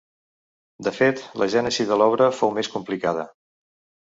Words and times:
De 0.87 0.93
fet 0.99 1.21
la 1.41 1.49
gènesi 1.57 1.85
de 1.91 1.99
l'obra 2.03 2.31
fou 2.39 2.55
més 2.57 2.71
complicada. 2.79 3.29